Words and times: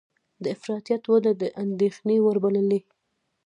د 0.43 0.45
افراطیت 0.55 1.03
وده 1.07 1.31
د 1.41 1.43
اندېښنې 1.63 2.17
وړ 2.21 2.37
بللې 2.43 2.79